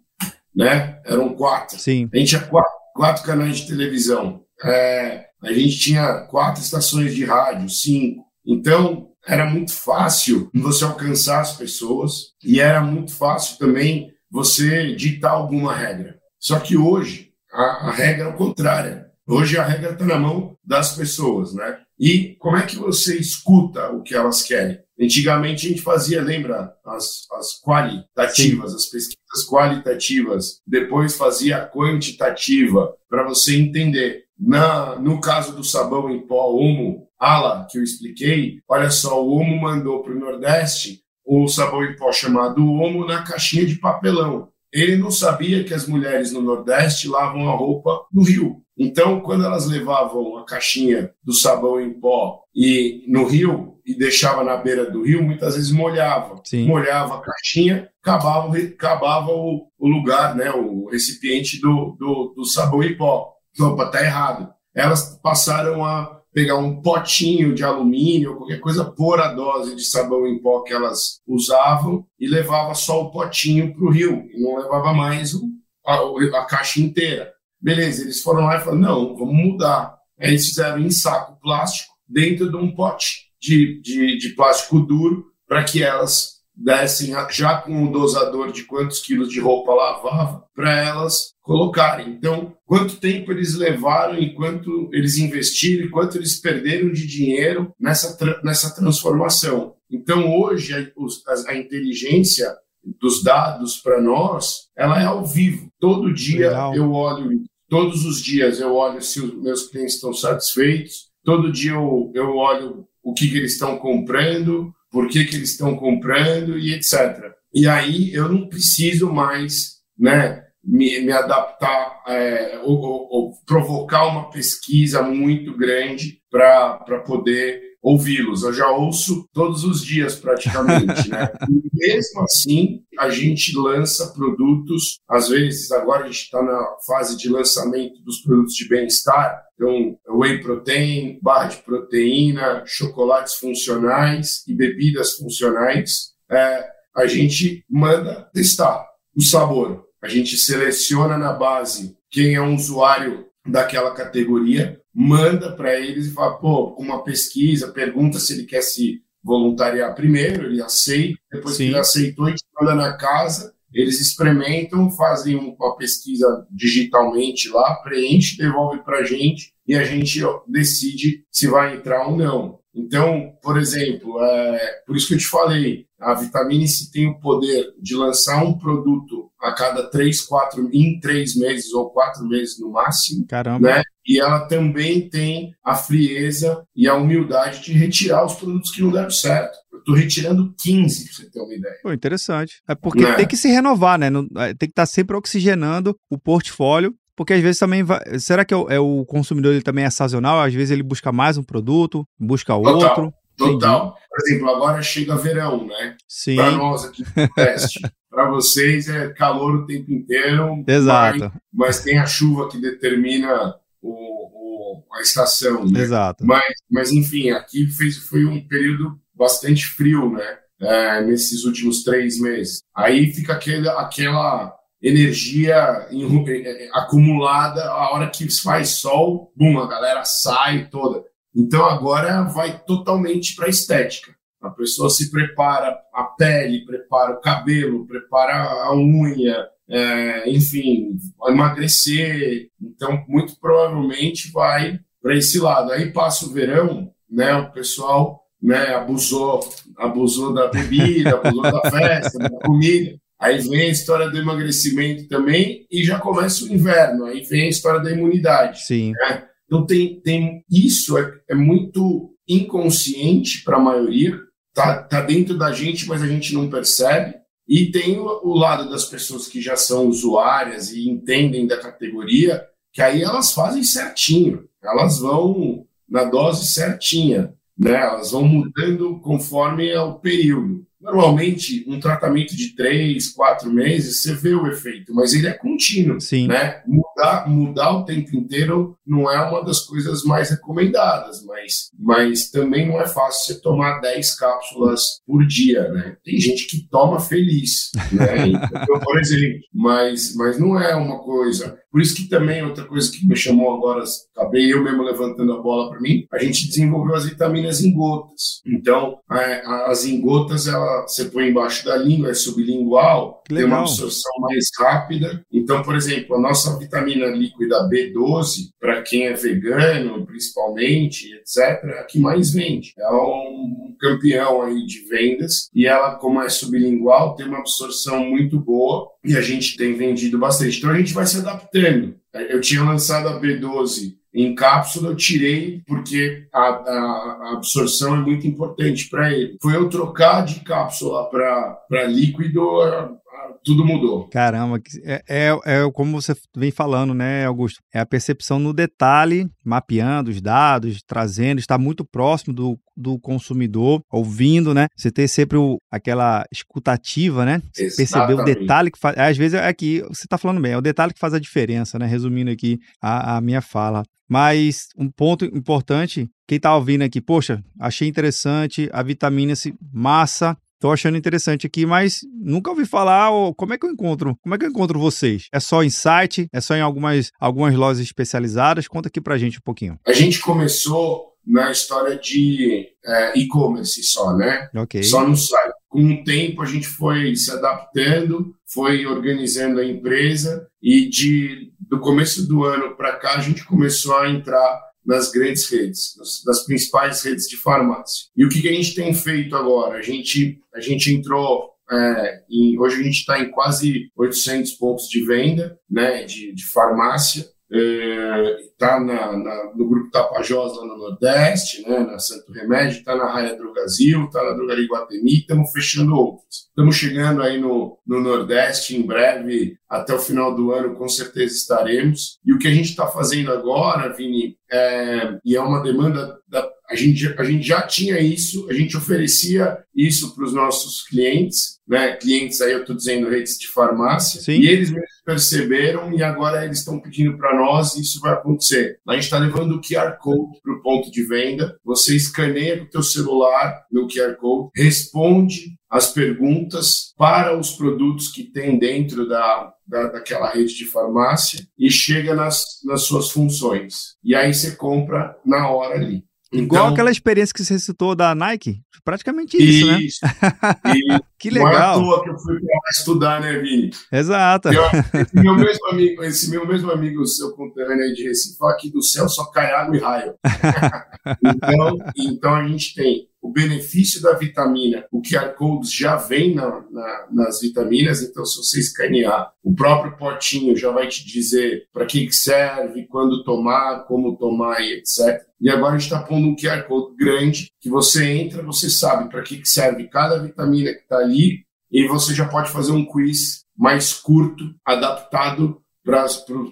[0.55, 1.01] né?
[1.05, 1.79] Eram quatro.
[1.79, 2.09] Sim.
[2.13, 4.45] A gente tinha quatro, quatro canais de televisão.
[4.65, 8.28] É, a gente tinha quatro estações de rádio, cinco.
[8.49, 15.33] Então, era muito fácil você alcançar as pessoas e era muito fácil também você ditar
[15.33, 16.19] alguma regra.
[16.39, 19.07] Só que hoje, a, a regra é o contrária.
[19.27, 21.79] Hoje a regra está na mão das pessoas, né?
[21.99, 24.81] E como é que você escuta o que elas querem?
[25.01, 28.77] Antigamente a gente fazia, lembra, as, as qualitativas, Sim.
[28.77, 34.25] as pesquisas qualitativas, depois fazia a quantitativa, para você entender.
[34.39, 39.37] Na, no caso do sabão em pó Omo, Ala, que eu expliquei, olha só, o
[39.37, 44.49] Omo mandou para o Nordeste o sabão em pó chamado Omo na caixinha de papelão.
[44.73, 48.63] Ele não sabia que as mulheres no Nordeste lavam a roupa no rio.
[48.79, 54.45] Então, quando elas levavam a caixinha do sabão em pó e no rio e deixava
[54.45, 56.41] na beira do rio, muitas vezes molhava.
[56.45, 56.67] Sim.
[56.67, 62.83] Molhava a caixinha, acabava, acabava o, o, lugar, né, o recipiente do, do, do sabão
[62.83, 63.33] em pó.
[63.59, 64.53] Opa, tá errado.
[64.75, 70.27] Elas passaram a pegar um potinho de alumínio, qualquer coisa, pôr a dose de sabão
[70.27, 74.57] em pó que elas usavam e levava só o potinho para o rio, e não
[74.57, 75.43] levava mais o,
[75.85, 75.97] a,
[76.39, 77.33] a, caixa inteira.
[77.61, 79.99] Beleza, eles foram lá e falaram, não, vamos mudar.
[80.19, 85.27] Aí eles fizeram em saco plástico dentro de um pote de, de, de plástico duro
[85.47, 90.77] para que elas dessem já com o dosador de quantos quilos de roupa lavava para
[90.77, 92.11] elas colocarem.
[92.11, 97.73] Então, quanto tempo eles levaram e quanto eles investiram e quanto eles perderam de dinheiro
[97.79, 99.75] nessa, tra nessa transformação.
[99.91, 102.53] Então, hoje, a, a inteligência
[103.01, 105.71] dos dados para nós, ela é ao vivo.
[105.79, 106.75] Todo dia Legal.
[106.75, 111.73] eu olho, todos os dias eu olho se os meus clientes estão satisfeitos, todo dia
[111.73, 116.59] eu, eu olho o que, que eles estão comprando, por que, que eles estão comprando
[116.59, 117.33] e etc.
[117.55, 124.07] E aí eu não preciso mais né, me, me adaptar é, ou, ou, ou, provocar
[124.07, 128.43] uma pesquisa muito grande para poder ouvi-los.
[128.43, 131.09] Eu já ouço todos os dias praticamente.
[131.09, 131.29] Né?
[131.49, 137.17] E mesmo assim, a gente lança produtos, às vezes, agora a gente está na fase
[137.17, 144.55] de lançamento dos produtos de bem-estar, então, whey protein, barra de proteína, chocolates funcionais e
[144.55, 146.65] bebidas funcionais, é,
[146.97, 148.85] a gente manda testar
[149.17, 149.85] o sabor.
[150.03, 156.11] A gente seleciona na base quem é um usuário daquela categoria, manda para eles e
[156.13, 161.65] fala, pô, uma pesquisa, pergunta se ele quer se voluntariar primeiro, ele aceita, depois Sim.
[161.65, 167.75] que ele aceitou, a gente manda na casa eles experimentam, fazem uma pesquisa digitalmente lá,
[167.77, 172.59] preenche, devolve para a gente e a gente decide se vai entrar ou não.
[172.75, 177.19] Então, por exemplo, é, por isso que eu te falei, a Vitamine C tem o
[177.19, 182.59] poder de lançar um produto a cada três, quatro, em três meses ou quatro meses
[182.59, 183.27] no máximo.
[183.27, 183.69] Caramba.
[183.69, 183.83] Né?
[184.09, 188.91] E ela também tem a frieza e a humildade de retirar os produtos que não
[188.91, 189.59] deram certo.
[189.71, 191.75] Eu estou retirando 15, para você ter uma ideia.
[191.83, 192.63] Pô, interessante.
[192.67, 193.15] É porque né?
[193.15, 194.09] tem que se renovar, né?
[194.39, 198.01] É, tem que estar tá sempre oxigenando o portfólio porque às vezes também vai.
[198.21, 200.41] Será que é o, é o, consumidor ele também é sazonal?
[200.41, 202.81] Às vezes ele busca mais um produto, busca outro.
[202.81, 203.13] Total.
[203.37, 203.95] Total.
[204.09, 205.97] Por exemplo, agora chega verão, né?
[206.07, 206.37] Sim.
[206.37, 207.81] Para nós aqui no teste.
[208.09, 210.63] Para vocês é calor o tempo inteiro.
[210.67, 211.19] Exato.
[211.19, 215.65] Mas, mas tem a chuva que determina o, o, a estação.
[215.65, 215.81] Né?
[215.81, 216.25] Exato.
[216.25, 220.39] Mas, mas, enfim, aqui fez, foi um período bastante frio, né?
[220.61, 222.63] É, nesses últimos três meses.
[222.75, 229.69] Aí fica aquele, aquela energia em, é, acumulada a hora que faz sol, bum, a
[229.69, 231.05] galera sai toda.
[231.35, 234.13] Então agora vai totalmente para estética.
[234.43, 240.97] A pessoa se prepara a pele, prepara o cabelo, prepara a unha, é, enfim,
[241.29, 242.49] emagrecer.
[242.61, 245.73] Então, muito provavelmente vai para esse lado.
[245.73, 247.35] Aí passa o verão, né?
[247.35, 249.41] O pessoal né, abusou,
[249.77, 252.99] abusou da bebida, abusou da festa, da comida.
[253.21, 257.05] Aí vem a história do emagrecimento também e já começa o inverno.
[257.05, 258.65] Aí vem a história da imunidade.
[258.65, 258.93] Sim.
[258.93, 259.25] Né?
[259.45, 264.17] Então tem, tem isso é, é muito inconsciente para a maioria.
[264.55, 267.15] Tá, tá dentro da gente, mas a gente não percebe.
[267.49, 272.83] E tem o, lado das pessoas que já são usuárias e entendem da categoria, que
[272.83, 274.47] aí elas fazem certinho.
[274.63, 277.75] Elas vão na dose certinha, né?
[277.75, 280.67] Elas vão mudando conforme é o período.
[280.81, 286.01] Normalmente, um tratamento de três, quatro meses, você vê o efeito, mas ele é contínuo.
[286.01, 286.29] Sim.
[286.29, 286.63] Né?
[286.67, 292.67] Mudar, mudar o tempo inteiro não é uma das coisas mais recomendadas, mas, mas também
[292.67, 295.69] não é fácil você tomar 10 cápsulas por dia.
[295.69, 295.97] Né?
[296.05, 298.29] Tem gente que toma feliz, né?
[298.63, 301.59] então, por exemplo, mas, mas não é uma coisa.
[301.71, 303.85] Por isso que também outra coisa que me chamou agora,
[304.17, 308.41] acabei eu mesmo levantando a bola para mim, a gente desenvolveu as vitaminas em gotas.
[308.47, 314.13] Então, as em gotas, ela, você põe embaixo da língua, é sublingual, tem uma absorção
[314.21, 315.23] mais rápida.
[315.33, 321.81] Então, por exemplo, a nossa vitamina líquida B12, para quem é vegano, principalmente, etc., é
[321.81, 322.73] a que mais vende.
[322.79, 328.39] É um campeão aí de vendas e ela, como é sublingual, tem uma absorção muito
[328.39, 330.59] boa e a gente tem vendido bastante.
[330.59, 331.97] Então a gente vai se adaptando.
[332.13, 337.99] Eu tinha lançado a B12 em cápsula, eu tirei porque a, a, a absorção é
[337.99, 339.37] muito importante para ele.
[339.41, 342.98] Foi eu trocar de cápsula para líquido,
[343.45, 344.09] tudo mudou.
[344.09, 347.61] Caramba, é, é, é, como você vem falando, né, Augusto?
[347.73, 353.83] É a percepção no detalhe, mapeando os dados, trazendo, está muito próximo do, do consumidor,
[353.91, 354.67] ouvindo, né?
[354.77, 357.43] Você ter sempre o, aquela escutativa, né?
[357.55, 358.97] Perceber o detalhe que faz.
[358.99, 361.79] Às vezes é aqui, você está falando bem, é o detalhe que faz a diferença,
[361.79, 361.87] né?
[361.87, 363.83] Resumindo aqui a, a minha fala.
[364.09, 370.37] Mas um ponto importante, quem está ouvindo aqui, poxa, achei interessante, a vitamina C, massa,
[370.61, 373.13] Tô achando interessante aqui, mas nunca ouvi falar.
[373.13, 374.17] Oh, como é que eu encontro?
[374.23, 375.29] Como é que eu encontro vocês?
[375.33, 376.29] É só em site?
[376.33, 378.67] É só em algumas, algumas lojas especializadas?
[378.67, 379.79] Conta aqui pra gente um pouquinho.
[379.87, 384.49] A gente começou na história de é, e-commerce só, né?
[384.57, 384.83] Ok.
[384.83, 385.53] Só no site.
[385.69, 391.79] Com o tempo a gente foi se adaptando, foi organizando a empresa e de do
[391.79, 397.03] começo do ano para cá a gente começou a entrar nas grandes redes, nas, principais
[397.03, 398.07] redes de farmácia.
[398.17, 399.79] E o que, que a gente tem feito agora?
[399.79, 402.23] A gente, a gente entrou é,
[402.59, 408.77] hoje a gente está em quase 800 pontos de venda né, de, de farmácia está
[408.77, 413.37] é, na, no grupo Tapajós lá no Nordeste, né, na Santo Remédio, está na Raia
[413.37, 416.49] Drogazil, está na Drogaria Guatemi, estamos fechando outros.
[416.49, 421.35] Estamos chegando aí no, no Nordeste em breve, até o final do ano, com certeza
[421.35, 422.19] estaremos.
[422.25, 426.43] E o que a gente está fazendo agora, Vini, é, e é uma demanda da
[426.71, 431.59] a gente, a gente já tinha isso, a gente oferecia isso para os nossos clientes,
[431.67, 431.97] né?
[431.97, 434.41] Clientes aí eu estou dizendo redes de farmácia, Sim.
[434.41, 434.73] e eles
[435.05, 438.79] perceberam e agora eles estão pedindo para nós e isso vai acontecer.
[438.87, 442.69] A gente está levando o QR Code para o ponto de venda, você escaneia o
[442.69, 449.53] teu celular no QR Code, responde as perguntas para os produtos que tem dentro da,
[449.67, 453.97] da, daquela rede de farmácia e chega nas, nas suas funções.
[454.03, 456.08] E aí você compra na hora ali.
[456.31, 459.81] Igual então, aquela experiência que você citou da Nike, praticamente isso, né?
[459.81, 461.01] isso né?
[461.19, 461.51] que legal.
[461.53, 462.39] Não é à toa que eu fui
[462.71, 463.71] estudar, né, Vini?
[463.91, 464.49] Exato.
[464.53, 464.63] Eu,
[465.01, 468.83] esse, meu mesmo amigo, esse meu mesmo amigo, seu conterrâneo aí de Recife, aqui do
[468.83, 470.15] céu só cai água e raio.
[471.25, 476.65] então, então a gente tem o benefício da vitamina, o QR Code já vem na,
[476.71, 481.85] na, nas vitaminas, então se você escanear, o próprio potinho já vai te dizer para
[481.85, 485.23] que serve, quando tomar, como tomar e etc.
[485.39, 489.11] E agora a gente está pondo um QR Code grande, que você entra, você sabe
[489.11, 493.45] para que serve cada vitamina que está ali, e você já pode fazer um quiz
[493.55, 496.05] mais curto, adaptado para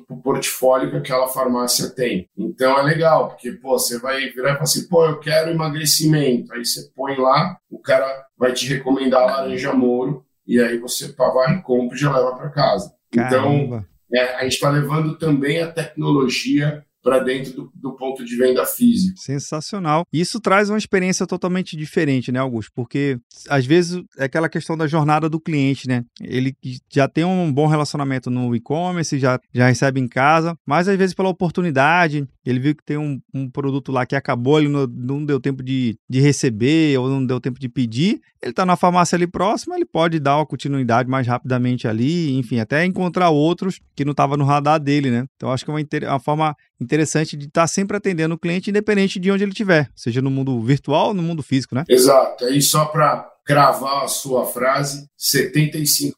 [0.09, 2.27] o portfólio que aquela farmácia tem.
[2.35, 6.51] Então é legal, porque pô, você vai virar e falar assim, pô, eu quero emagrecimento.
[6.55, 11.13] Aí você põe lá, o cara vai te recomendar a laranja moro, e aí você
[11.13, 12.95] vai, compra e já leva para casa.
[13.13, 13.87] Então, Caramba.
[14.09, 18.37] Então, é, a gente está levando também a tecnologia para dentro do, do, ponto de
[18.37, 19.17] venda físico.
[19.21, 20.05] Sensacional.
[20.13, 22.73] Isso traz uma experiência totalmente diferente, né, Augusto?
[22.75, 23.17] Porque
[23.49, 26.05] às vezes é aquela questão da jornada do cliente, né?
[26.21, 26.53] Ele
[26.93, 31.15] já tem um bom relacionamento no e-commerce, já, já recebe em casa, mas às vezes
[31.15, 35.25] pela oportunidade, ele viu que tem um, um produto lá que acabou, ele não, não
[35.25, 39.15] deu tempo de, de receber ou não deu tempo de pedir, ele está na farmácia
[39.15, 44.05] ali próxima, ele pode dar uma continuidade mais rapidamente ali, enfim, até encontrar outros que
[44.05, 45.25] não estavam no radar dele, né?
[45.37, 48.71] Então acho que é uma, uma forma interessante de estar tá sempre atendendo o cliente,
[48.71, 51.85] independente de onde ele estiver, seja no mundo virtual ou no mundo físico, né?
[51.89, 52.49] Exato.
[52.49, 56.13] E só para cravar a sua frase, 75%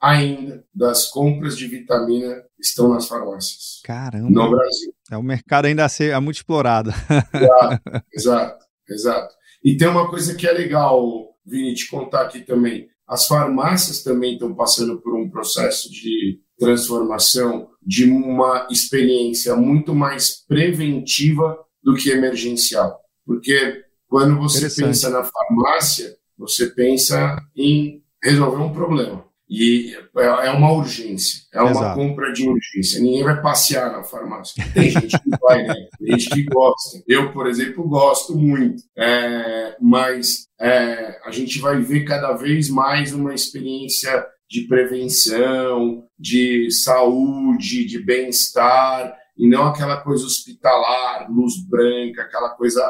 [0.00, 3.80] ainda das compras de vitamina estão nas farmácias.
[3.84, 4.30] Caramba.
[4.30, 4.92] No Brasil.
[5.10, 6.90] É um mercado ainda a ser é muito explorado.
[7.34, 9.34] Exato, exato, exato.
[9.62, 12.88] E tem uma coisa que é legal, Vini, te contar aqui também.
[13.06, 20.44] As farmácias também estão passando por um processo de transformação de uma experiência muito mais
[20.46, 23.00] preventiva do que emergencial.
[23.24, 29.24] Porque quando você pensa na farmácia, você pensa em resolver um problema.
[29.48, 31.98] E é, é uma urgência, é uma Exato.
[31.98, 33.00] compra de urgência.
[33.00, 34.62] Ninguém vai passear na farmácia.
[34.74, 35.74] Tem gente que vai, né?
[35.98, 37.02] Tem gente que gosta.
[37.08, 38.82] Eu, por exemplo, gosto muito.
[38.98, 46.70] É, mas é, a gente vai ver cada vez mais uma experiência de prevenção, de
[46.70, 52.82] saúde, de bem-estar, e não aquela coisa hospitalar, luz branca, aquela coisa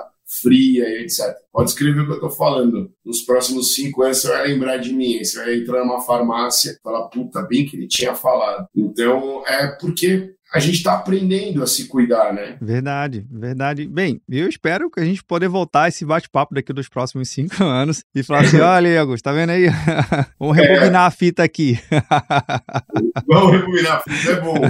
[0.43, 1.35] fria e etc.
[1.53, 2.91] Pode escrever o que eu estou falando.
[3.05, 5.23] Nos próximos cinco anos você vai lembrar de mim.
[5.23, 8.67] Você vai entrar numa farmácia e falar, puta, bem que ele tinha falado.
[8.75, 12.57] Então, é porque a gente está aprendendo a se cuidar, né?
[12.61, 13.87] Verdade, verdade.
[13.87, 18.03] Bem, eu espero que a gente poder voltar esse bate-papo daqui dos próximos cinco anos
[18.15, 19.67] e falar assim: olha aí, Augusto, tá vendo aí?
[20.41, 21.07] vamos rebobinar é.
[21.07, 21.79] a fita aqui.
[23.29, 24.61] vamos rebobinar a fita, é bom.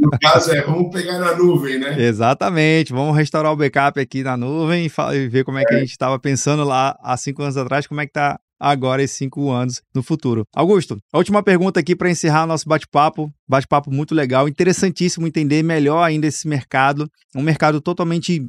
[0.00, 2.00] No caso é, vamos pegar na nuvem, né?
[2.00, 5.90] Exatamente, vamos restaurar o backup aqui na nuvem e ver como é que a gente
[5.90, 9.82] estava pensando lá há cinco anos atrás, como é que tá agora esses cinco anos
[9.94, 10.44] no futuro.
[10.54, 13.32] Augusto, a última pergunta aqui para encerrar nosso bate-papo.
[13.48, 17.08] Bate-papo muito legal, interessantíssimo entender melhor ainda esse mercado.
[17.34, 18.46] Um mercado totalmente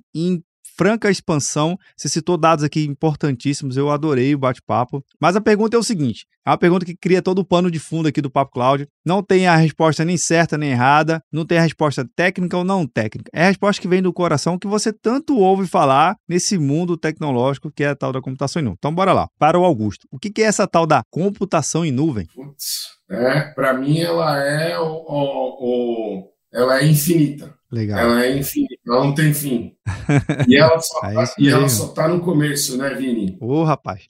[0.79, 1.77] franca expansão.
[1.97, 5.03] Você citou dados aqui importantíssimos, eu adorei o bate-papo.
[5.19, 7.79] Mas a pergunta é o seguinte: é uma pergunta que cria todo o pano de
[7.79, 8.87] fundo aqui do Papo Cloud.
[9.05, 12.87] Não tem a resposta nem certa nem errada, não tem a resposta técnica ou não
[12.87, 13.29] técnica.
[13.33, 17.69] É a resposta que vem do coração que você tanto ouve falar nesse mundo tecnológico
[17.69, 18.77] que é a tal da computação em nuvem.
[18.79, 19.27] Então, bora lá.
[19.37, 22.25] Para o Augusto, o que é essa tal da computação em nuvem?
[22.33, 27.58] Putz, é, para mim ela é o, o, o, ela é infinita.
[27.71, 27.99] Legal.
[27.99, 29.75] Ela é infinita, ela não tem fim.
[30.47, 33.37] E ela só, é tá, e ela só tá no começo, né, Vini?
[33.39, 34.09] Ô, rapaz.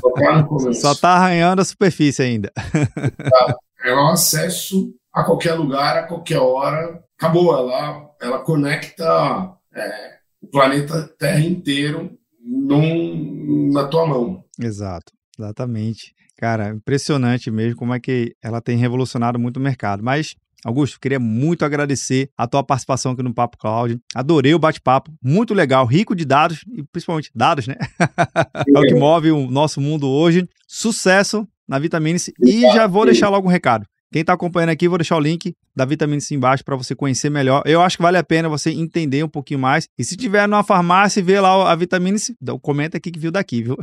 [0.00, 0.80] Só tá no começo.
[0.80, 2.52] Só tá arranhando a superfície ainda.
[2.56, 3.56] Tá.
[3.84, 7.02] É um acesso a qualquer lugar, a qualquer hora.
[7.16, 14.44] Acabou, ela, ela conecta é, o planeta Terra inteiro num, na tua mão.
[14.58, 16.14] Exato, exatamente.
[16.36, 20.02] Cara, impressionante mesmo como é que ela tem revolucionado muito o mercado.
[20.02, 20.34] Mas
[20.64, 23.98] Augusto, queria muito agradecer a tua participação aqui no Papo Cloud.
[24.14, 27.76] Adorei o bate-papo, muito legal, rico de dados e principalmente dados, né?
[28.74, 30.48] é o que move o nosso mundo hoje.
[30.66, 33.86] Sucesso na Vitamine-C e já vou deixar logo um recado.
[34.12, 37.30] Quem está acompanhando aqui, vou deixar o link da Vitamine C embaixo para você conhecer
[37.30, 37.62] melhor.
[37.64, 39.86] Eu acho que vale a pena você entender um pouquinho mais.
[39.96, 43.30] E se tiver numa farmácia e ver lá a Vitamine C, comenta aqui que viu
[43.30, 43.76] daqui, viu?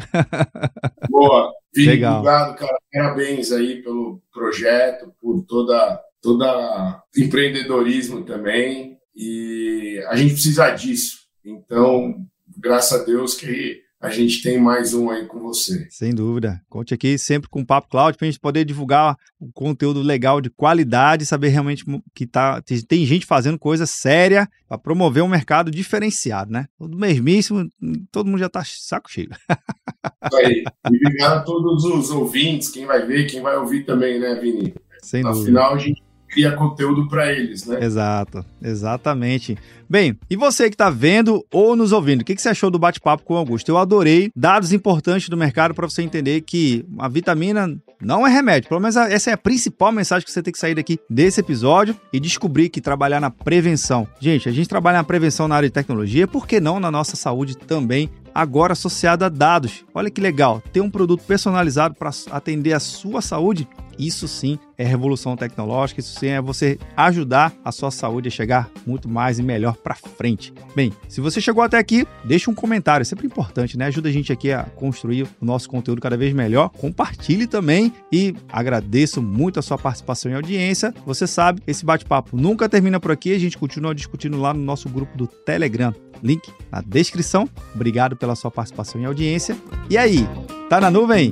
[1.09, 1.53] Boa.
[1.73, 2.19] Legal.
[2.19, 2.77] Obrigado, cara.
[2.91, 11.17] Parabéns aí pelo projeto, por toda toda empreendedorismo também, e a gente precisa disso.
[11.43, 12.15] Então,
[12.57, 15.87] graças a Deus que a gente tem mais um aí com você.
[15.89, 16.61] Sem dúvida.
[16.69, 20.39] Conte aqui sempre com o Papo Cloud para a gente poder divulgar um conteúdo legal
[20.39, 25.71] de qualidade, saber realmente que tá, tem gente fazendo coisa séria para promover um mercado
[25.71, 26.67] diferenciado, né?
[26.77, 27.67] Tudo mesmíssimo,
[28.11, 29.29] todo mundo já está saco cheio.
[29.31, 30.63] Isso aí.
[30.91, 34.75] E obrigado a todos os ouvintes, quem vai ver, quem vai ouvir também, né, Vini?
[35.01, 35.59] Sem Afinal, dúvida.
[35.59, 37.83] Afinal, a gente cria conteúdo para eles, né?
[37.83, 39.57] Exato, exatamente.
[39.89, 42.77] Bem, e você que está vendo ou nos ouvindo, o que, que você achou do
[42.77, 43.69] bate-papo com o Augusto?
[43.69, 48.69] Eu adorei dados importantes do mercado para você entender que a vitamina não é remédio.
[48.69, 51.95] Pelo menos essa é a principal mensagem que você tem que sair daqui desse episódio
[52.11, 54.07] e descobrir que trabalhar na prevenção.
[54.19, 57.15] Gente, a gente trabalha na prevenção na área de tecnologia, por que não na nossa
[57.15, 58.09] saúde também?
[58.35, 59.83] Agora associado a dados.
[59.95, 63.67] Olha que legal, ter um produto personalizado para atender a sua saúde
[63.97, 68.69] Isso sim é revolução tecnológica, isso sim é você ajudar a sua saúde a chegar
[68.85, 70.53] muito mais e melhor para frente.
[70.75, 73.85] Bem, se você chegou até aqui, deixe um comentário, é sempre importante, né?
[73.85, 76.69] Ajuda a gente aqui a construir o nosso conteúdo cada vez melhor.
[76.69, 80.93] Compartilhe também e agradeço muito a sua participação e audiência.
[81.05, 84.87] Você sabe, esse bate-papo nunca termina por aqui, a gente continua discutindo lá no nosso
[84.89, 85.93] grupo do Telegram.
[86.23, 87.47] Link na descrição.
[87.73, 89.55] Obrigado pela sua participação e audiência.
[89.89, 90.27] E aí,
[90.69, 91.31] tá na nuvem?